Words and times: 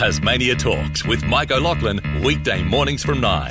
Tasmania 0.00 0.54
Talks 0.54 1.04
with 1.04 1.22
Mike 1.26 1.50
O'Loughlin, 1.50 2.00
weekday 2.24 2.62
mornings 2.62 3.04
from 3.04 3.20
9. 3.20 3.50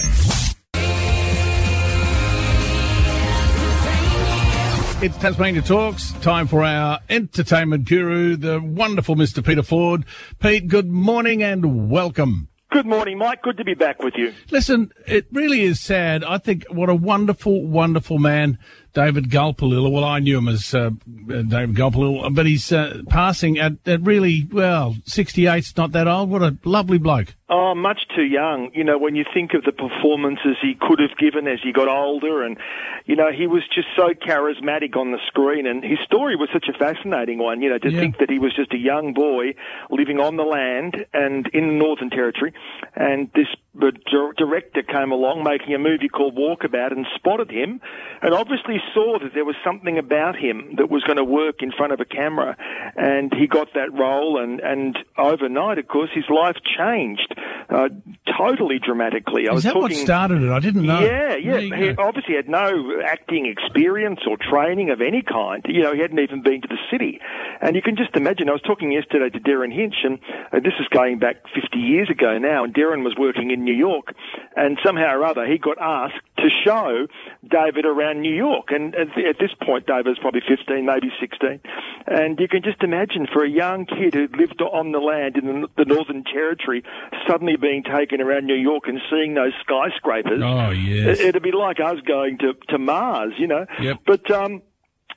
It's 5.03 5.15
Tasmania 5.19 5.61
Talks. 5.61 6.11
Time 6.13 6.47
for 6.47 6.63
our 6.63 7.01
entertainment 7.07 7.87
guru, 7.87 8.35
the 8.35 8.59
wonderful 8.59 9.15
Mr. 9.15 9.45
Peter 9.45 9.61
Ford. 9.61 10.05
Pete, 10.39 10.67
good 10.67 10.87
morning 10.87 11.43
and 11.43 11.87
welcome. 11.87 12.47
Good 12.71 12.87
morning, 12.87 13.19
Mike. 13.19 13.43
Good 13.43 13.57
to 13.57 13.63
be 13.63 13.75
back 13.75 14.01
with 14.01 14.15
you. 14.17 14.33
Listen, 14.49 14.91
it 15.05 15.27
really 15.31 15.61
is 15.61 15.79
sad. 15.79 16.23
I 16.23 16.39
think 16.39 16.65
what 16.71 16.89
a 16.89 16.95
wonderful, 16.95 17.63
wonderful 17.63 18.17
man 18.17 18.57
David 18.93 19.29
Gulpilil. 19.29 19.91
Well, 19.91 20.03
I 20.03 20.19
knew 20.19 20.37
him 20.37 20.47
as 20.47 20.73
uh, 20.73 20.91
David 21.27 21.75
Gulpilil, 21.75 22.33
but 22.33 22.45
he's 22.45 22.71
uh, 22.71 23.01
passing 23.09 23.59
at, 23.59 23.73
at 23.85 24.01
really, 24.01 24.47
well, 24.51 24.95
68's 25.07 25.77
not 25.77 25.91
that 25.93 26.07
old. 26.07 26.29
What 26.29 26.41
a 26.41 26.57
lovely 26.65 26.97
bloke. 26.97 27.35
Oh, 27.51 27.73
much 27.73 28.01
too 28.15 28.23
young. 28.23 28.69
You 28.73 28.83
know, 28.83 28.97
when 28.97 29.15
you 29.15 29.25
think 29.33 29.53
of 29.53 29.63
the 29.63 29.71
performances 29.71 30.57
he 30.61 30.75
could 30.79 30.99
have 30.99 31.17
given 31.17 31.47
as 31.47 31.59
he 31.63 31.71
got 31.71 31.87
older, 31.87 32.43
and, 32.43 32.57
you 33.05 33.15
know, 33.15 33.31
he 33.31 33.47
was 33.47 33.63
just 33.73 33.87
so 33.95 34.09
charismatic 34.13 34.95
on 34.95 35.11
the 35.11 35.17
screen, 35.27 35.65
and 35.65 35.83
his 35.83 35.97
story 36.05 36.35
was 36.35 36.49
such 36.53 36.67
a 36.69 36.77
fascinating 36.77 37.39
one, 37.39 37.61
you 37.61 37.69
know, 37.69 37.79
to 37.79 37.91
yeah. 37.91 37.99
think 37.99 38.19
that 38.19 38.29
he 38.29 38.37
was 38.37 38.55
just 38.55 38.71
a 38.73 38.77
young 38.77 39.13
boy 39.13 39.55
living 39.89 40.19
on 40.19 40.35
the 40.35 40.43
land 40.43 41.05
and 41.13 41.47
in 41.53 41.69
the 41.69 41.73
Northern 41.73 42.09
Territory, 42.11 42.53
and 42.95 43.31
this 43.33 43.47
director 43.75 44.81
came 44.83 45.11
along 45.11 45.43
making 45.43 45.73
a 45.73 45.79
movie 45.79 46.09
called 46.09 46.35
Walkabout 46.35 46.91
and 46.91 47.05
spotted 47.15 47.51
him, 47.51 47.81
and 48.21 48.33
obviously 48.33 48.81
saw 48.93 49.19
that 49.19 49.33
there 49.33 49.45
was 49.45 49.55
something 49.63 49.97
about 49.97 50.35
him 50.35 50.75
that 50.77 50.89
was 50.89 51.03
going 51.03 51.17
to 51.17 51.23
work 51.23 51.61
in 51.61 51.71
front 51.71 51.93
of 51.93 51.99
a 51.99 52.05
camera, 52.05 52.57
and 52.95 53.33
he 53.33 53.47
got 53.47 53.73
that 53.75 53.93
role. 53.93 54.41
And 54.41 54.59
and 54.59 54.97
overnight, 55.17 55.77
of 55.77 55.87
course, 55.87 56.09
his 56.13 56.25
life 56.29 56.57
changed 56.77 57.33
uh, 57.69 57.89
totally 58.37 58.79
dramatically. 58.79 59.47
I 59.47 59.51
Is 59.51 59.55
was 59.55 59.63
that 59.63 59.73
talking, 59.73 59.97
what 59.97 60.05
started 60.05 60.41
it? 60.41 60.49
I 60.49 60.59
didn't 60.59 60.85
know. 60.85 61.01
Yeah, 61.01 61.35
yeah. 61.35 61.59
He 61.59 61.89
obviously 61.97 62.35
had 62.35 62.49
no 62.49 63.01
acting 63.05 63.45
experience 63.45 64.21
or 64.27 64.37
training 64.37 64.89
of 64.89 65.01
any 65.01 65.21
kind. 65.21 65.63
You 65.67 65.83
know, 65.83 65.93
he 65.93 66.01
hadn't 66.01 66.19
even 66.19 66.41
been 66.41 66.61
to 66.61 66.67
the 66.67 66.79
city, 66.91 67.19
and 67.61 67.75
you 67.75 67.81
can 67.81 67.95
just 67.95 68.15
imagine. 68.15 68.49
I 68.49 68.53
was 68.53 68.61
talking 68.61 68.91
yesterday 68.91 69.29
to 69.29 69.39
Derryn 69.39 69.73
Hinch, 69.73 69.95
and 70.03 70.19
uh, 70.51 70.59
this 70.59 70.73
is 70.79 70.87
going 70.89 71.19
back 71.19 71.43
50 71.53 71.77
years 71.77 72.09
ago 72.09 72.37
now, 72.37 72.63
and 72.63 72.73
Derryn 72.73 73.03
was 73.03 73.15
working 73.17 73.51
in 73.51 73.63
New 73.63 73.75
York, 73.75 74.13
and 74.55 74.77
somehow 74.83 75.15
or 75.15 75.25
other 75.25 75.45
he 75.45 75.57
got 75.57 75.77
asked 75.79 76.23
to 76.37 76.49
show 76.65 77.07
David 77.47 77.85
around 77.85 78.21
New 78.21 78.33
York. 78.33 78.67
And 78.69 78.95
at, 78.95 79.39
this 79.39 79.51
point, 79.61 79.85
David 79.85 80.07
was 80.07 80.19
probably 80.19 80.41
15, 80.47 80.85
maybe 80.85 81.11
16. 81.19 81.59
And 82.07 82.39
you 82.39 82.47
can 82.47 82.63
just 82.63 82.81
imagine 82.83 83.27
for 83.31 83.43
a 83.43 83.49
young 83.49 83.85
kid 83.85 84.13
who 84.13 84.27
lived 84.37 84.61
on 84.61 84.91
the 84.91 84.99
land 84.99 85.37
in 85.37 85.65
the, 85.77 85.85
Northern 85.85 86.23
Territory, 86.23 86.83
suddenly 87.27 87.55
being 87.59 87.83
taken 87.83 88.21
around 88.21 88.45
New 88.45 88.55
York 88.55 88.83
and 88.87 88.99
seeing 89.09 89.33
those 89.33 89.53
skyscrapers. 89.61 90.41
Oh, 90.43 90.69
yes. 90.71 91.19
It, 91.19 91.33
would 91.33 91.43
be 91.43 91.51
like 91.51 91.79
us 91.79 91.99
going 92.05 92.37
to, 92.39 92.53
to 92.69 92.77
Mars, 92.77 93.33
you 93.37 93.47
know. 93.47 93.65
Yep. 93.81 93.97
But, 94.05 94.31
um, 94.31 94.61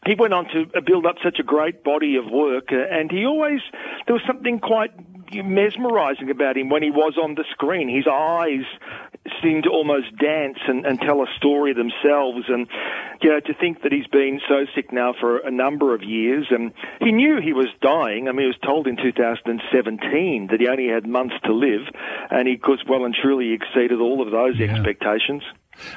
he 0.05 0.15
went 0.17 0.35
on 0.35 0.47
to 0.47 0.81
build 0.83 1.07
up 1.07 1.17
such 1.23 1.39
a 1.39 1.45
great 1.45 1.85
body 1.85 2.17
of 2.17 2.25
work, 2.29 2.73
uh, 2.73 2.77
and 2.91 3.11
he 3.11 3.25
always 3.25 3.61
there 4.07 4.15
was 4.15 4.23
something 4.27 4.59
quite 4.59 4.91
mesmerizing 5.33 6.29
about 6.31 6.57
him 6.57 6.69
when 6.69 6.83
he 6.83 6.91
was 6.91 7.17
on 7.23 7.37
the 7.37 7.45
screen. 7.53 7.89
His 7.89 8.07
eyes 8.07 8.65
seem 9.43 9.63
to 9.63 9.71
almost 9.71 10.17
dance 10.17 10.59
and, 10.67 10.85
and 10.85 11.01
tell 11.01 11.23
a 11.23 11.27
story 11.37 11.73
themselves. 11.75 12.47
And, 12.49 12.67
you 13.21 13.31
know, 13.31 13.41
to 13.41 13.55
think 13.55 13.83
that 13.83 13.93
he's 13.93 14.07
been 14.07 14.41
so 14.49 14.67
sick 14.75 14.93
now 14.93 15.15
for 15.19 15.39
a 15.39 15.51
number 15.51 15.95
of 15.95 16.03
years 16.03 16.49
and 16.51 16.73
he 17.01 17.13
knew 17.13 17.41
he 17.41 17.53
was 17.53 17.69
dying. 17.81 18.29
I 18.29 18.33
mean, 18.33 18.41
he 18.41 18.47
was 18.47 18.59
told 18.65 18.87
in 18.87 18.97
2017 18.97 20.49
that 20.51 20.61
he 20.61 20.69
only 20.69 20.89
had 20.89 21.07
months 21.07 21.35
to 21.45 21.53
live 21.53 21.87
and 22.31 22.49
he, 22.49 22.57
course, 22.57 22.83
well 22.89 23.05
and 23.05 23.15
truly 23.15 23.53
exceeded 23.53 24.01
all 24.01 24.23
of 24.23 24.33
those 24.33 24.59
yeah. 24.59 24.75
expectations. 24.75 25.43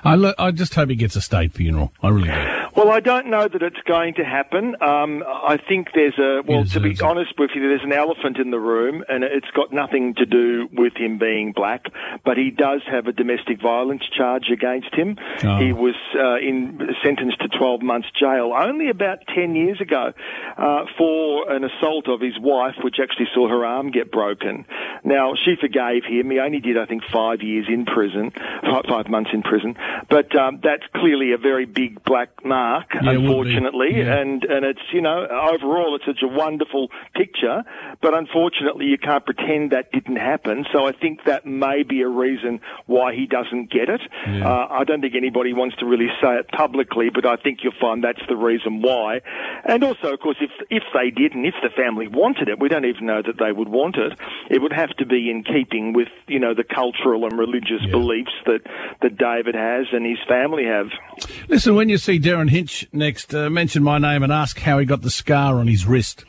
I, 0.04 0.16
lo- 0.16 0.34
I 0.38 0.52
just 0.52 0.74
hope 0.76 0.90
he 0.90 0.96
gets 0.96 1.16
a 1.16 1.22
state 1.22 1.54
funeral. 1.54 1.92
I 2.02 2.10
really 2.10 2.30
do. 2.30 2.65
Well, 2.76 2.92
I 2.92 3.00
don't 3.00 3.28
know 3.28 3.48
that 3.48 3.62
it's 3.62 3.80
going 3.86 4.16
to 4.16 4.26
happen. 4.26 4.76
Um, 4.82 5.24
I 5.26 5.56
think 5.56 5.90
there's 5.96 6.20
a, 6.20 6.42
well, 6.46 6.66
to 6.66 6.82
be 6.82 7.00
honest 7.00 7.32
with 7.40 7.52
you, 7.56 7.62
there's 7.62 7.86
an 7.86 7.94
elephant 7.94 8.38
in 8.38 8.52
the 8.52 8.60
room 8.60 9.02
and 9.08 9.24
it's 9.24 9.50
got 9.56 9.72
nothing 9.72 10.14
to 10.16 10.26
do 10.26 10.68
with 10.74 10.92
him 10.98 11.18
being 11.18 11.54
black, 11.54 11.86
but 12.26 12.36
he 12.36 12.52
does 12.52 12.82
have 12.92 13.08
a 13.08 13.14
domestic 13.14 13.62
violence 13.62 14.04
charge 14.12 14.50
against 14.52 14.94
him. 14.94 15.18
Oh. 15.46 15.58
He 15.58 15.72
was 15.72 15.96
uh, 16.20 16.36
in, 16.40 16.94
sentenced 17.02 17.40
to 17.40 17.48
12 17.48 17.82
months 17.82 18.10
jail 18.20 18.52
only 18.54 18.90
about 18.90 19.20
10 19.34 19.56
years 19.56 19.80
ago 19.80 20.12
uh, 20.58 20.84
for 20.98 21.50
an 21.50 21.64
assault 21.64 22.10
of 22.10 22.20
his 22.20 22.38
wife, 22.38 22.76
which 22.84 22.98
actually 23.02 23.28
saw 23.34 23.48
her 23.48 23.64
arm 23.64 23.92
get 23.92 24.12
broken. 24.12 24.66
Now, 25.06 25.36
she 25.36 25.56
forgave 25.56 26.04
him. 26.04 26.30
He 26.30 26.40
only 26.40 26.60
did, 26.60 26.78
I 26.78 26.86
think, 26.88 27.04
five 27.10 27.42
years 27.42 27.68
in 27.70 27.86
prison, 27.86 28.34
five 28.90 29.08
months 29.08 29.30
in 29.32 29.44
prison, 29.44 29.78
but 30.10 30.36
um, 30.36 30.60
that's 30.62 30.84
clearly 30.94 31.32
a 31.32 31.38
very 31.38 31.66
big 31.66 32.04
black 32.04 32.44
mark 32.44 32.65
mark, 32.66 32.88
yeah, 32.94 33.12
unfortunately, 33.12 33.98
yeah. 33.98 34.20
and 34.20 34.44
and 34.44 34.66
it's 34.66 34.86
you 34.92 35.02
know 35.02 35.28
overall 35.54 35.96
it's 35.96 36.06
such 36.06 36.24
a 36.24 36.28
wonderful 36.28 36.90
picture, 37.14 37.64
but 38.02 38.14
unfortunately 38.14 38.86
you 38.86 38.98
can't 38.98 39.26
pretend 39.26 39.72
that 39.72 39.92
didn't 39.92 40.18
happen. 40.18 40.66
So 40.74 40.88
I 40.88 40.92
think 40.92 41.26
that 41.26 41.46
may 41.46 41.84
be 41.84 42.02
a 42.02 42.08
reason 42.08 42.60
why 42.86 43.14
he 43.14 43.26
doesn't 43.26 43.72
get 43.72 43.90
it. 43.90 44.02
Yeah. 44.28 44.48
Uh, 44.48 44.68
I 44.70 44.84
don't 44.84 45.02
think 45.02 45.16
anybody 45.16 45.54
wants 45.54 45.76
to 45.78 45.86
really 45.86 46.10
say 46.22 46.36
it 46.36 46.48
publicly, 46.50 47.10
but 47.14 47.26
I 47.26 47.36
think 47.36 47.60
you'll 47.64 47.80
find 47.80 48.04
that's 48.04 48.26
the 48.28 48.36
reason 48.36 48.82
why. 48.82 49.22
And 49.64 49.84
also, 49.84 50.14
of 50.14 50.20
course, 50.20 50.38
if 50.42 50.52
if 50.70 50.84
they 50.94 51.10
didn't, 51.12 51.46
if 51.46 51.56
the 51.62 51.70
family 51.70 52.08
wanted 52.08 52.50
it, 52.50 52.60
we 52.60 52.70
don't 52.70 52.86
even 52.86 53.06
know 53.06 53.22
that 53.22 53.38
they 53.38 53.52
would 53.52 53.70
want 53.70 53.96
it. 53.98 54.18
It 54.50 54.62
would 54.62 54.74
have 54.74 54.94
to 54.98 55.06
be 55.06 55.30
in 55.30 55.44
keeping 55.44 55.94
with 55.94 56.10
you 56.28 56.40
know 56.40 56.54
the 56.54 56.64
cultural 56.64 57.26
and 57.26 57.38
religious 57.38 57.84
beliefs 57.92 58.36
that 58.46 58.62
that 59.02 59.18
David 59.18 59.56
has 59.56 59.88
and 59.92 60.06
his 60.06 60.20
family 60.28 60.66
have. 60.66 60.88
Listen, 61.48 61.76
when 61.76 61.90
you 61.90 61.98
see 61.98 62.20
Derryn 62.20 62.50
Hinch 62.56 62.88
next, 62.94 63.36
uh, 63.36 63.50
mention 63.50 63.84
my 63.84 63.98
name 63.98 64.24
and 64.24 64.32
ask 64.32 64.58
how 64.60 64.80
he 64.80 64.86
got 64.86 65.02
the 65.02 65.12
scar 65.12 65.60
on 65.60 65.68
his 65.68 65.86
wrist. 65.86 66.24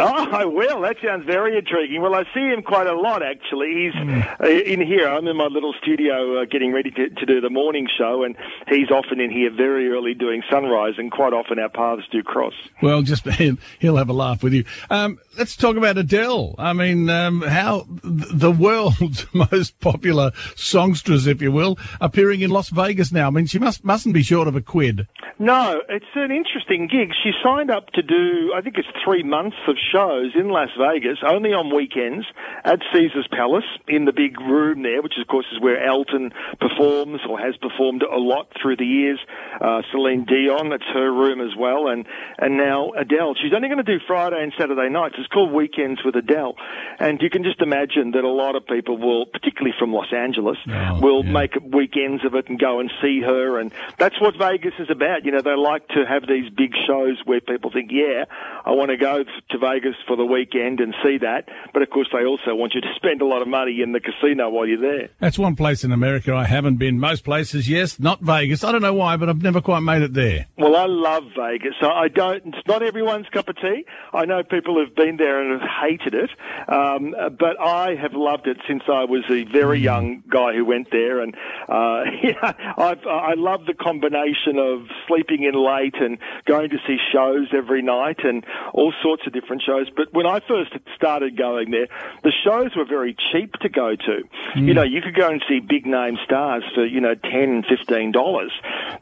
Oh, 0.00 0.30
I 0.30 0.44
will. 0.44 0.80
That 0.80 0.96
sounds 1.04 1.26
very 1.26 1.58
intriguing. 1.58 2.00
Well, 2.00 2.14
I 2.14 2.24
see 2.34 2.40
him 2.40 2.62
quite 2.62 2.86
a 2.86 2.94
lot, 2.94 3.22
actually. 3.22 3.84
He's 3.84 3.94
mm. 3.94 4.66
in 4.66 4.80
here. 4.80 5.06
I'm 5.06 5.26
in 5.26 5.36
my 5.36 5.46
little 5.46 5.74
studio 5.82 6.40
uh, 6.40 6.44
getting 6.46 6.72
ready 6.72 6.90
to, 6.90 7.10
to 7.10 7.26
do 7.26 7.40
the 7.40 7.50
morning 7.50 7.86
show, 7.98 8.24
and 8.24 8.34
he's 8.68 8.90
often 8.90 9.20
in 9.20 9.30
here 9.30 9.50
very 9.54 9.90
early 9.90 10.14
doing 10.14 10.42
sunrise, 10.50 10.94
and 10.96 11.12
quite 11.12 11.32
often 11.32 11.58
our 11.58 11.68
paths 11.68 12.02
do 12.10 12.22
cross. 12.22 12.54
Well, 12.82 13.02
just 13.02 13.24
him 13.40 13.58
he'll 13.78 13.96
have 13.96 14.08
a 14.08 14.14
laugh 14.14 14.42
with 14.42 14.54
you. 14.54 14.64
Um, 14.88 15.18
let's 15.36 15.54
talk 15.54 15.76
about 15.76 15.98
Adele. 15.98 16.54
I 16.58 16.72
mean, 16.72 17.10
um, 17.10 17.42
how 17.42 17.86
the 18.02 18.50
world's 18.50 19.26
most 19.34 19.78
popular 19.80 20.32
songstress, 20.56 21.26
if 21.26 21.42
you 21.42 21.52
will, 21.52 21.78
appearing 22.00 22.40
in 22.40 22.50
Las 22.50 22.70
Vegas 22.70 23.12
now. 23.12 23.26
I 23.26 23.30
mean, 23.30 23.46
she 23.46 23.58
must 23.58 23.84
mustn't 23.84 24.14
be 24.14 24.22
short 24.22 24.48
of 24.48 24.56
a 24.56 24.62
quid. 24.62 25.06
No, 25.40 25.80
it's 25.88 26.04
an 26.16 26.30
interesting 26.30 26.86
gig. 26.86 27.12
She 27.24 27.32
signed 27.42 27.70
up 27.70 27.88
to 27.94 28.02
do, 28.02 28.52
I 28.54 28.60
think 28.60 28.76
it's 28.76 28.88
three 29.02 29.22
months 29.22 29.56
of 29.66 29.76
shows 29.90 30.32
in 30.34 30.48
Las 30.48 30.70
Vegas, 30.78 31.18
only 31.26 31.52
on 31.52 31.74
weekends, 31.74 32.26
at 32.64 32.80
Caesar's 32.92 33.28
Palace, 33.30 33.64
in 33.88 34.04
the 34.04 34.12
big 34.12 34.40
room 34.40 34.82
there, 34.82 35.02
which 35.02 35.14
of 35.20 35.26
course 35.26 35.46
is 35.52 35.60
where 35.60 35.82
Elton 35.82 36.32
performs 36.60 37.20
or 37.28 37.38
has 37.38 37.56
performed 37.56 38.02
a 38.02 38.18
lot 38.18 38.48
through 38.60 38.76
the 38.76 38.86
years. 38.86 39.18
Uh, 39.60 39.82
Celine 39.90 40.24
Dion, 40.24 40.70
that's 40.70 40.84
her 40.92 41.12
room 41.12 41.40
as 41.40 41.56
well, 41.56 41.88
and, 41.88 42.06
and 42.38 42.56
now 42.56 42.90
Adele. 42.92 43.34
She's 43.34 43.52
only 43.54 43.68
going 43.68 43.84
to 43.84 43.98
do 43.98 43.98
Friday 44.06 44.42
and 44.42 44.52
Saturday 44.58 44.88
nights. 44.88 45.16
It's 45.18 45.28
called 45.28 45.52
Weekends 45.52 46.04
with 46.04 46.16
Adele. 46.16 46.54
And 46.98 47.20
you 47.22 47.30
can 47.30 47.42
just 47.42 47.60
imagine 47.60 48.12
that 48.12 48.24
a 48.24 48.28
lot 48.28 48.56
of 48.56 48.66
people 48.66 48.98
will, 48.98 49.26
particularly 49.26 49.74
from 49.78 49.92
Los 49.92 50.12
Angeles, 50.12 50.58
oh, 50.68 51.00
will 51.00 51.24
yeah. 51.24 51.32
make 51.32 51.54
weekends 51.62 52.24
of 52.24 52.34
it 52.34 52.48
and 52.48 52.58
go 52.58 52.80
and 52.80 52.90
see 53.02 53.20
her. 53.20 53.58
And 53.58 53.72
that's 53.98 54.20
what 54.20 54.36
Vegas 54.36 54.74
is 54.78 54.90
about. 54.90 55.24
You 55.24 55.32
know, 55.32 55.40
they 55.40 55.56
like 55.56 55.88
to 55.88 56.04
have 56.06 56.26
these 56.26 56.50
big 56.50 56.74
shows 56.86 57.20
where 57.24 57.40
people 57.40 57.70
think, 57.70 57.90
yeah, 57.90 58.24
I 58.64 58.72
want 58.72 58.90
to 58.90 58.96
go 58.96 59.24
to 59.24 59.58
Vegas 59.58 59.69
for 60.06 60.16
the 60.16 60.24
weekend 60.24 60.80
and 60.80 60.94
see 61.02 61.18
that. 61.18 61.48
But 61.72 61.82
of 61.82 61.90
course, 61.90 62.08
they 62.12 62.24
also 62.24 62.54
want 62.54 62.74
you 62.74 62.80
to 62.80 62.92
spend 62.96 63.22
a 63.22 63.26
lot 63.26 63.42
of 63.42 63.48
money 63.48 63.80
in 63.82 63.92
the 63.92 64.00
casino 64.00 64.48
while 64.50 64.66
you're 64.66 64.80
there. 64.80 65.08
That's 65.18 65.38
one 65.38 65.56
place 65.56 65.84
in 65.84 65.92
America 65.92 66.34
I 66.34 66.44
haven't 66.44 66.76
been. 66.76 66.98
Most 66.98 67.24
places, 67.24 67.68
yes, 67.68 67.98
not 68.00 68.20
Vegas. 68.20 68.64
I 68.64 68.72
don't 68.72 68.82
know 68.82 68.94
why, 68.94 69.16
but 69.16 69.28
I've 69.28 69.42
never 69.42 69.60
quite 69.60 69.80
made 69.80 70.02
it 70.02 70.14
there. 70.14 70.46
Well, 70.58 70.76
I 70.76 70.86
love 70.86 71.24
Vegas. 71.36 71.74
I 71.82 72.08
don't. 72.08 72.54
It's 72.54 72.66
not 72.66 72.82
everyone's 72.82 73.28
cup 73.28 73.48
of 73.48 73.56
tea. 73.56 73.84
I 74.12 74.24
know 74.24 74.42
people 74.42 74.74
who've 74.74 74.94
been 74.94 75.16
there 75.16 75.40
and 75.40 75.60
have 75.60 75.70
hated 75.82 76.14
it, 76.14 76.30
um, 76.68 77.14
but 77.38 77.60
I 77.60 77.94
have 77.94 78.14
loved 78.14 78.46
it 78.46 78.58
since 78.66 78.82
I 78.88 79.04
was 79.04 79.24
a 79.30 79.44
very 79.44 79.80
mm. 79.80 79.84
young 79.84 80.22
guy 80.28 80.54
who 80.54 80.64
went 80.64 80.90
there, 80.90 81.20
and 81.20 81.34
uh, 81.68 82.02
yeah, 82.22 82.52
I've, 82.76 83.06
I 83.06 83.34
love 83.34 83.66
the 83.66 83.74
combination 83.74 84.58
of 84.58 84.86
sleeping 85.06 85.44
in 85.44 85.54
late 85.54 85.94
and 86.00 86.18
going 86.46 86.70
to 86.70 86.78
see 86.86 86.98
shows 87.12 87.48
every 87.52 87.82
night 87.82 88.20
and 88.24 88.44
all 88.72 88.92
sorts 89.02 89.22
of 89.26 89.32
different 89.32 89.59
shows. 89.64 89.88
But 89.94 90.12
when 90.12 90.26
I 90.26 90.40
first 90.40 90.72
started 90.96 91.36
going 91.36 91.70
there, 91.70 91.86
the 92.22 92.32
shows 92.44 92.76
were 92.76 92.84
very 92.84 93.16
cheap 93.32 93.52
to 93.60 93.68
go 93.68 93.96
to. 93.96 94.22
Mm. 94.56 94.66
You 94.66 94.74
know, 94.74 94.82
you 94.82 95.00
could 95.02 95.14
go 95.14 95.28
and 95.28 95.42
see 95.48 95.60
big 95.60 95.86
name 95.86 96.18
stars 96.24 96.64
for, 96.74 96.84
you 96.84 97.00
know, 97.00 97.14
ten, 97.14 97.62
fifteen 97.68 98.12
dollars. 98.12 98.52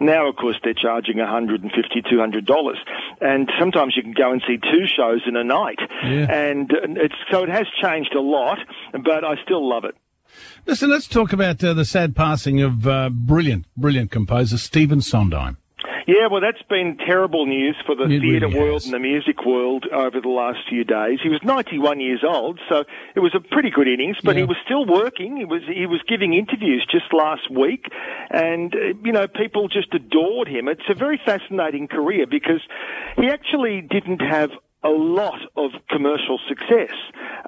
Now, 0.00 0.28
of 0.28 0.37
course, 0.37 0.56
they're 0.62 0.75
charging 0.75 1.16
$150, 1.16 1.70
$200. 1.72 2.75
And 3.20 3.50
sometimes 3.58 3.96
you 3.96 4.02
can 4.02 4.12
go 4.12 4.32
and 4.32 4.43
see 4.46 4.58
two 4.58 4.87
shows 4.87 5.22
in 5.26 5.37
a 5.37 5.44
night. 5.44 5.78
Yeah. 6.05 6.31
And 6.31 6.70
it's, 6.96 7.14
so 7.31 7.43
it 7.43 7.49
has 7.49 7.66
changed 7.82 8.14
a 8.14 8.20
lot, 8.20 8.58
but 8.93 9.25
I 9.25 9.34
still 9.43 9.69
love 9.69 9.84
it. 9.84 9.96
Listen, 10.66 10.90
let's 10.90 11.08
talk 11.08 11.32
about 11.32 11.62
uh, 11.64 11.72
the 11.75 11.84
sad 11.84 12.14
passing 12.14 12.61
of 12.61 12.87
uh, 12.87 13.08
brilliant, 13.11 13.66
brilliant 13.76 14.11
composer 14.11 14.58
Stephen 14.58 15.00
Sondheim. 15.00 15.56
Yeah, 16.08 16.28
well, 16.32 16.40
that's 16.40 16.62
been 16.70 16.96
terrible 16.96 17.44
news 17.44 17.76
for 17.84 17.94
the 17.94 18.05
it 18.05 18.20
theatre 18.22 18.49
really 18.49 18.58
world 18.58 18.84
and 18.84 18.94
the 18.94 18.99
music 18.99 19.44
world 19.44 19.84
over 19.93 20.22
the 20.22 20.31
last 20.31 20.60
few 20.66 20.82
days. 20.82 21.19
He 21.22 21.28
was 21.28 21.40
91 21.44 22.00
years 22.00 22.25
old, 22.26 22.58
so 22.66 22.84
it 23.14 23.20
was 23.20 23.34
a 23.34 23.40
pretty 23.40 23.69
good 23.69 23.87
innings, 23.87 24.16
but 24.25 24.34
yeah. 24.34 24.40
he 24.40 24.46
was 24.46 24.56
still 24.64 24.87
working. 24.87 25.37
He 25.37 25.44
was 25.44 25.60
he 25.69 25.84
was 25.84 26.00
giving 26.08 26.32
interviews 26.32 26.87
just 26.90 27.12
last 27.12 27.50
week, 27.50 27.84
and 28.31 28.75
uh, 28.75 28.96
you 29.05 29.12
know 29.12 29.28
people 29.28 29.69
just 29.69 29.93
adored 29.93 30.49
him. 30.49 30.66
It's 30.66 30.88
a 30.88 30.94
very 30.94 31.20
fascinating 31.22 31.88
career 31.88 32.25
because 32.26 32.62
he 33.19 33.28
actually 33.28 33.82
didn't 33.82 34.20
have 34.20 34.49
a 34.82 34.88
lot 34.88 35.40
of 35.56 35.72
commercial 35.90 36.38
success, 36.49 36.94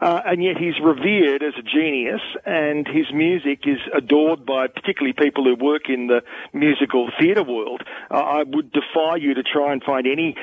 uh, 0.01 0.21
and 0.27 0.43
yet 0.43 0.57
he's 0.57 0.79
revered 0.83 1.43
as 1.43 1.55
a 1.59 1.63
genius, 1.63 2.21
and 2.47 2.87
his 2.87 3.07
music 3.13 3.61
is 3.67 3.79
adored 3.95 4.47
by 4.47 4.67
particularly 4.67 5.13
people 5.13 5.45
who 5.45 5.55
work 5.55 5.89
in 5.89 6.07
the 6.07 6.23
musical 6.53 7.11
theatre 7.19 7.43
world. 7.43 7.83
Uh, 8.11 8.15
I 8.15 8.43
would 8.43 8.73
defy 8.73 9.17
you 9.17 9.35
to 9.35 9.43
try 9.43 9.73
and 9.73 9.83
find 9.83 10.07
any 10.07 10.37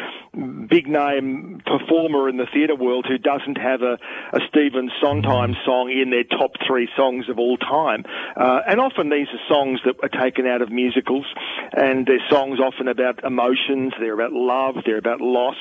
big 0.69 0.87
name 0.87 1.61
performer 1.65 2.29
in 2.29 2.37
the 2.37 2.45
theatre 2.53 2.75
world 2.75 3.05
who 3.07 3.17
doesn't 3.17 3.57
have 3.57 3.81
a, 3.81 3.97
a 4.33 4.39
Stephen 4.49 4.91
Sondheim 5.01 5.55
song 5.65 5.89
in 5.89 6.09
their 6.11 6.23
top 6.23 6.51
three 6.65 6.89
songs 6.95 7.29
of 7.29 7.39
all 7.39 7.57
time. 7.57 8.03
Uh, 8.35 8.61
and 8.67 8.79
often 8.79 9.09
these 9.09 9.27
are 9.27 9.53
songs 9.53 9.79
that 9.85 9.95
are 10.03 10.23
taken 10.23 10.45
out 10.45 10.61
of 10.61 10.71
musicals, 10.71 11.25
and 11.73 12.05
they're 12.05 12.23
songs 12.29 12.59
often 12.59 12.87
about 12.87 13.23
emotions, 13.23 13.93
they're 13.99 14.13
about 14.13 14.33
love, 14.33 14.75
they're 14.85 14.97
about 14.97 15.21
loss. 15.21 15.57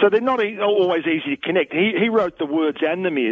So 0.00 0.08
they're 0.08 0.20
not 0.20 0.40
always 0.60 1.04
easy 1.06 1.36
to 1.36 1.42
connect. 1.42 1.72
He, 1.72 1.92
he 1.98 2.08
wrote 2.08 2.38
the 2.38 2.46
words 2.46 2.78
and 2.82 3.04
the 3.04 3.10
music, 3.10 3.31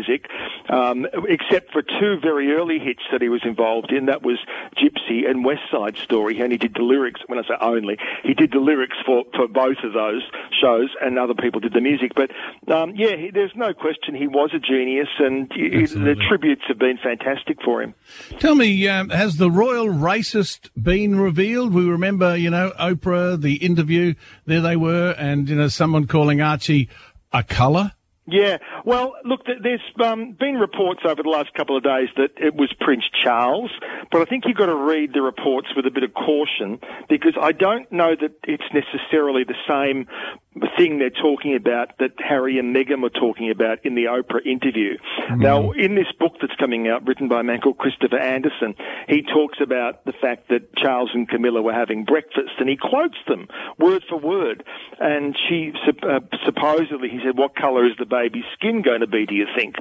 um, 0.68 1.06
except 1.28 1.72
for 1.72 1.82
two 1.82 2.18
very 2.20 2.52
early 2.52 2.78
hits 2.78 3.02
that 3.12 3.22
he 3.22 3.28
was 3.28 3.42
involved 3.44 3.92
in. 3.92 4.06
That 4.06 4.22
was 4.22 4.38
Gypsy 4.76 5.28
and 5.28 5.44
West 5.44 5.62
Side 5.70 5.96
Story. 5.96 6.36
He 6.36 6.42
only 6.42 6.58
did 6.58 6.74
the 6.74 6.82
lyrics, 6.82 7.20
when 7.26 7.38
I 7.38 7.42
say 7.42 7.54
only, 7.60 7.98
he 8.22 8.34
did 8.34 8.52
the 8.52 8.60
lyrics 8.60 8.96
for, 9.04 9.24
for 9.34 9.48
both 9.48 9.78
of 9.84 9.92
those 9.92 10.22
shows 10.60 10.90
and 11.00 11.18
other 11.18 11.34
people 11.34 11.60
did 11.60 11.72
the 11.72 11.80
music. 11.80 12.12
But, 12.14 12.30
um, 12.72 12.94
yeah, 12.96 13.16
he, 13.16 13.30
there's 13.30 13.54
no 13.56 13.72
question 13.72 14.14
he 14.14 14.26
was 14.26 14.50
a 14.54 14.58
genius 14.58 15.08
and 15.18 15.48
the 15.50 16.16
tributes 16.28 16.62
have 16.68 16.78
been 16.78 16.98
fantastic 17.02 17.58
for 17.62 17.82
him. 17.82 17.94
Tell 18.38 18.54
me, 18.54 18.88
um, 18.88 19.10
has 19.10 19.36
the 19.36 19.50
royal 19.50 19.86
racist 19.86 20.70
been 20.80 21.18
revealed? 21.18 21.74
We 21.74 21.88
remember, 21.88 22.36
you 22.36 22.50
know, 22.50 22.72
Oprah, 22.78 23.40
the 23.40 23.56
interview, 23.56 24.14
there 24.46 24.60
they 24.60 24.76
were, 24.76 25.12
and, 25.12 25.48
you 25.48 25.56
know, 25.56 25.68
someone 25.68 26.06
calling 26.06 26.40
Archie 26.40 26.88
a 27.32 27.42
colour? 27.42 27.92
Yeah, 28.26 28.58
well, 28.90 29.14
look, 29.24 29.42
there's 29.46 29.80
um, 30.04 30.32
been 30.32 30.56
reports 30.56 31.02
over 31.04 31.22
the 31.22 31.28
last 31.28 31.54
couple 31.54 31.76
of 31.76 31.84
days 31.84 32.08
that 32.16 32.30
it 32.36 32.56
was 32.56 32.72
Prince 32.80 33.04
Charles, 33.22 33.70
but 34.10 34.20
I 34.20 34.24
think 34.24 34.46
you've 34.46 34.56
got 34.56 34.66
to 34.66 34.74
read 34.74 35.12
the 35.14 35.22
reports 35.22 35.68
with 35.76 35.86
a 35.86 35.92
bit 35.92 36.02
of 36.02 36.12
caution 36.12 36.80
because 37.08 37.34
I 37.40 37.52
don't 37.52 37.90
know 37.92 38.16
that 38.20 38.32
it's 38.42 38.64
necessarily 38.74 39.44
the 39.44 39.54
same 39.68 40.08
thing 40.76 40.98
they're 40.98 41.10
talking 41.10 41.54
about 41.54 41.96
that 41.98 42.10
Harry 42.18 42.58
and 42.58 42.74
Meghan 42.74 43.00
were 43.00 43.10
talking 43.10 43.50
about 43.50 43.84
in 43.84 43.94
the 43.94 44.06
Oprah 44.06 44.44
interview. 44.44 44.98
Mm-hmm. 44.98 45.40
Now, 45.40 45.70
in 45.70 45.94
this 45.94 46.10
book 46.18 46.34
that's 46.40 46.56
coming 46.56 46.88
out, 46.88 47.06
written 47.06 47.28
by 47.28 47.40
a 47.40 47.42
man 47.44 47.60
called 47.60 47.78
Christopher 47.78 48.18
Anderson, 48.18 48.74
he 49.08 49.22
talks 49.22 49.58
about 49.60 50.04
the 50.04 50.12
fact 50.12 50.48
that 50.48 50.74
Charles 50.74 51.10
and 51.14 51.28
Camilla 51.28 51.62
were 51.62 51.72
having 51.72 52.04
breakfast, 52.04 52.58
and 52.58 52.68
he 52.68 52.76
quotes 52.76 53.18
them 53.28 53.46
word 53.78 54.02
for 54.08 54.18
word. 54.18 54.64
And 54.98 55.38
she 55.48 55.72
uh, 56.02 56.20
supposedly, 56.44 57.08
he 57.08 57.20
said, 57.24 57.38
"What 57.38 57.54
colour 57.54 57.86
is 57.86 57.92
the 57.98 58.06
baby's 58.06 58.44
skin 58.54 58.79
going 58.82 59.00
to 59.00 59.06
be? 59.06 59.26
Do 59.26 59.34
you 59.34 59.46
think?" 59.56 59.76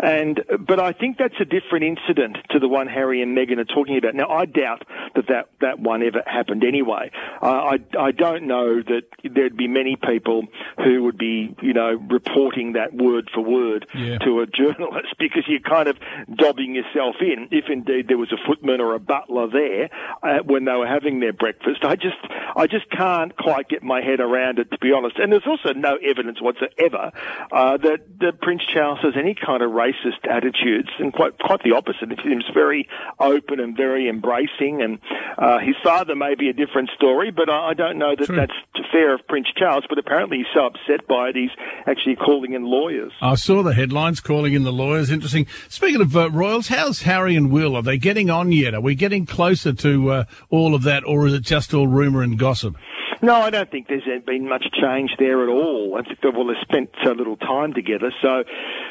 And 0.00 0.42
but 0.60 0.80
I 0.80 0.92
think 0.92 1.18
that's 1.18 1.40
a 1.40 1.44
different 1.44 1.84
incident 1.84 2.38
to 2.50 2.58
the 2.58 2.68
one 2.68 2.86
Harry 2.86 3.22
and 3.22 3.36
Meghan 3.36 3.58
are 3.58 3.64
talking 3.64 3.98
about. 3.98 4.14
Now, 4.14 4.28
I 4.28 4.46
doubt 4.46 4.84
that 5.14 5.28
that, 5.28 5.48
that 5.60 5.78
one 5.78 6.02
ever 6.02 6.22
happened 6.26 6.64
anyway. 6.64 7.10
Uh, 7.42 7.46
I 7.46 7.78
I 7.98 8.12
don't 8.12 8.46
know 8.46 8.82
that 8.82 9.02
there'd 9.24 9.56
be 9.56 9.68
many 9.68 9.96
people 9.96 10.22
people 10.22 10.42
who 10.84 11.04
would 11.04 11.18
be, 11.18 11.54
you 11.62 11.72
know, 11.72 11.92
reporting 12.10 12.72
that 12.74 12.94
word 12.94 13.30
for 13.32 13.40
word 13.40 13.86
yeah. 13.94 14.18
to 14.18 14.40
a 14.40 14.46
journalist 14.46 15.14
because 15.18 15.44
you're 15.46 15.60
kind 15.60 15.88
of 15.88 15.96
dobbing 16.34 16.74
yourself 16.74 17.16
in. 17.20 17.48
If 17.50 17.66
indeed 17.68 18.08
there 18.08 18.18
was 18.18 18.32
a 18.32 18.46
footman 18.46 18.80
or 18.80 18.94
a 18.94 19.00
butler 19.00 19.48
there 19.48 19.90
uh, 20.22 20.42
when 20.44 20.64
they 20.64 20.72
were 20.72 20.86
having 20.86 21.20
their 21.20 21.32
breakfast, 21.32 21.84
I 21.84 21.96
just, 21.96 22.16
I 22.56 22.66
just 22.66 22.90
can't 22.90 23.36
quite 23.36 23.68
get 23.68 23.82
my 23.82 24.00
head 24.00 24.20
around 24.20 24.58
it 24.58 24.70
to 24.70 24.78
be 24.78 24.92
honest. 24.92 25.18
And 25.18 25.32
there's 25.32 25.46
also 25.46 25.72
no 25.72 25.96
evidence 25.96 26.40
whatsoever 26.40 27.12
uh, 27.50 27.76
that, 27.78 28.00
that 28.20 28.31
Prince 28.40 28.62
Charles 28.72 28.98
has 29.02 29.14
any 29.16 29.34
kind 29.34 29.62
of 29.62 29.70
racist 29.70 30.28
attitudes, 30.28 30.88
and 30.98 31.12
quite 31.12 31.38
quite 31.38 31.62
the 31.62 31.72
opposite. 31.72 32.10
He 32.10 32.16
seems 32.28 32.44
very 32.54 32.88
open 33.18 33.60
and 33.60 33.76
very 33.76 34.08
embracing. 34.08 34.82
And 34.82 34.98
uh, 35.38 35.58
his 35.58 35.76
father 35.82 36.14
may 36.14 36.34
be 36.34 36.48
a 36.48 36.52
different 36.52 36.90
story, 36.96 37.30
but 37.30 37.48
I, 37.48 37.70
I 37.70 37.74
don't 37.74 37.98
know 37.98 38.14
that 38.16 38.26
True. 38.26 38.36
that's 38.36 38.52
fair 38.90 39.14
of 39.14 39.26
Prince 39.26 39.48
Charles. 39.56 39.84
But 39.88 39.98
apparently 39.98 40.38
he's 40.38 40.46
so 40.54 40.66
upset 40.66 41.06
by 41.06 41.30
it, 41.30 41.36
he's 41.36 41.50
actually 41.86 42.16
calling 42.16 42.52
in 42.52 42.64
lawyers. 42.64 43.12
I 43.20 43.34
saw 43.34 43.62
the 43.62 43.74
headlines 43.74 44.20
calling 44.20 44.54
in 44.54 44.64
the 44.64 44.72
lawyers. 44.72 45.10
Interesting. 45.10 45.46
Speaking 45.68 46.00
of 46.00 46.16
uh, 46.16 46.30
royals, 46.30 46.68
how's 46.68 47.02
Harry 47.02 47.36
and 47.36 47.50
Will? 47.50 47.76
Are 47.76 47.82
they 47.82 47.98
getting 47.98 48.30
on 48.30 48.52
yet? 48.52 48.74
Are 48.74 48.80
we 48.80 48.94
getting 48.94 49.26
closer 49.26 49.72
to 49.72 50.10
uh, 50.10 50.24
all 50.50 50.74
of 50.74 50.82
that, 50.82 51.04
or 51.04 51.26
is 51.26 51.34
it 51.34 51.42
just 51.42 51.74
all 51.74 51.86
rumour 51.86 52.22
and 52.22 52.38
gossip? 52.38 52.76
No, 53.24 53.36
I 53.36 53.50
don't 53.50 53.70
think 53.70 53.86
there's 53.86 54.02
been 54.24 54.48
much 54.48 54.66
change 54.72 55.14
there 55.16 55.44
at 55.44 55.48
all. 55.48 55.96
I 55.96 56.02
think 56.02 56.20
they've, 56.22 56.34
well, 56.34 56.48
they've 56.48 56.56
spent 56.60 56.90
so 57.04 57.12
little 57.12 57.36
time 57.36 57.72
together, 57.72 58.12
so 58.20 58.42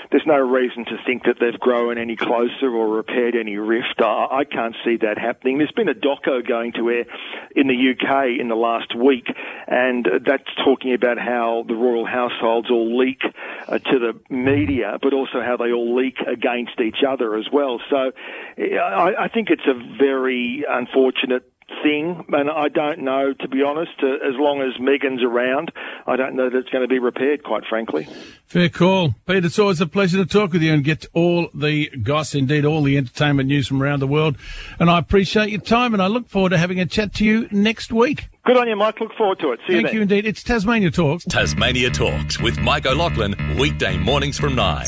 there's 0.09 0.25
no 0.25 0.37
reason 0.37 0.85
to 0.85 0.97
think 1.05 1.23
that 1.25 1.35
they've 1.41 1.59
grown 1.59 1.97
any 1.97 2.15
closer 2.15 2.73
or 2.73 2.87
repaired 2.87 3.35
any 3.35 3.57
rift. 3.57 3.95
I, 3.99 4.27
I 4.31 4.43
can't 4.45 4.73
see 4.85 4.95
that 5.01 5.17
happening. 5.17 5.57
There's 5.57 5.73
been 5.73 5.89
a 5.89 5.93
doco 5.93 6.47
going 6.47 6.71
to 6.73 6.89
air 6.91 7.05
in 7.57 7.67
the 7.67 7.75
UK 7.91 8.39
in 8.39 8.47
the 8.47 8.55
last 8.55 8.95
week, 8.95 9.27
and 9.67 10.07
that's 10.25 10.47
talking 10.63 10.93
about 10.93 11.17
how 11.19 11.65
the 11.67 11.75
royal 11.75 12.05
households 12.05 12.71
all 12.71 12.97
leak 12.97 13.23
uh, 13.67 13.79
to 13.79 13.99
the 13.99 14.33
media, 14.33 14.97
but 15.01 15.11
also 15.11 15.41
how 15.41 15.57
they 15.57 15.73
all 15.73 15.93
leak 15.93 16.19
against 16.21 16.79
each 16.79 17.03
other 17.05 17.35
as 17.35 17.47
well. 17.51 17.81
So 17.89 18.13
I, 18.57 19.13
I 19.19 19.27
think 19.27 19.49
it's 19.49 19.67
a 19.67 19.73
very 19.97 20.63
unfortunate 20.69 21.51
thing, 21.83 22.25
and 22.29 22.49
I 22.49 22.67
don't 22.69 22.99
know, 22.99 23.33
to 23.33 23.47
be 23.47 23.63
honest, 23.63 23.91
uh, 24.01 24.07
as 24.27 24.35
long 24.37 24.61
as 24.61 24.79
Meghan's 24.79 25.23
around, 25.23 25.71
I 26.07 26.15
don't 26.15 26.35
know 26.35 26.49
that 26.49 26.57
it's 26.57 26.69
going 26.69 26.83
to 26.83 26.87
be 26.87 26.99
repaired, 26.99 27.43
quite 27.43 27.63
frankly. 27.69 28.07
Fair 28.45 28.69
call. 28.69 29.15
Pete, 29.25 29.45
it's 29.45 29.59
always 29.59 29.81
a 29.81 29.87
pleasure 29.87 30.17
to 30.17 30.25
talk 30.25 30.53
with 30.53 30.61
you 30.61 30.73
and 30.73 30.83
get 30.83 31.05
all 31.13 31.49
the 31.53 31.89
goss, 31.89 32.35
indeed 32.35 32.65
all 32.65 32.83
the 32.83 32.97
entertainment 32.97 33.47
news 33.47 33.67
from 33.67 33.81
around 33.81 33.99
the 33.99 34.07
world. 34.07 34.37
And 34.79 34.89
I 34.89 34.99
appreciate 34.99 35.49
your 35.49 35.61
time, 35.61 35.93
and 35.93 36.01
I 36.01 36.07
look 36.07 36.27
forward 36.29 36.49
to 36.49 36.57
having 36.57 36.79
a 36.79 36.85
chat 36.85 37.13
to 37.15 37.25
you 37.25 37.47
next 37.51 37.91
week. 37.91 38.29
Good 38.45 38.57
on 38.57 38.67
you, 38.67 38.75
Mike. 38.75 38.99
Look 38.99 39.13
forward 39.17 39.39
to 39.39 39.51
it. 39.51 39.59
See 39.67 39.75
you 39.75 39.81
Thank 39.81 39.93
you, 39.93 39.99
you 39.99 40.01
indeed. 40.03 40.25
It's 40.25 40.43
Tasmania 40.43 40.91
Talks. 40.91 41.25
Tasmania 41.25 41.91
Talks 41.91 42.39
with 42.39 42.59
Mike 42.59 42.85
O'Loughlin, 42.85 43.35
weekday 43.57 43.97
mornings 43.97 44.39
from 44.39 44.55
9. 44.55 44.87